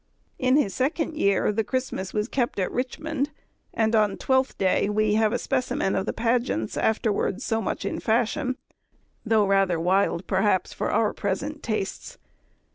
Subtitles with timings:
[0.39, 3.29] In his second year the Christmas was kept at Richmond,
[3.71, 7.85] and on the Twelfth Day we have a specimen of the pageants afterwards so much
[7.85, 8.57] in fashion,
[9.23, 12.17] though rather wild perhaps for our present tastes.